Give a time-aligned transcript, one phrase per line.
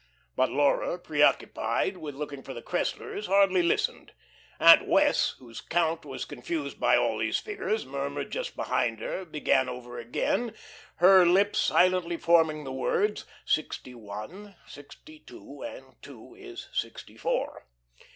[0.35, 4.13] But Laura, preoccupied with looking for the Cresslers, hardly listened.
[4.59, 9.69] Aunt Wess', whose count was confused by all these figures murmured just behind her, began
[9.69, 10.55] over again,
[10.95, 17.67] her lips silently forming the words, "sixty one, sixty two, and two is sixty four."